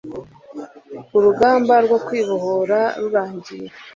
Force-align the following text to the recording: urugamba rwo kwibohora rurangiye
urugamba 1.17 1.73
rwo 1.85 1.97
kwibohora 2.05 2.79
rurangiye 2.99 3.67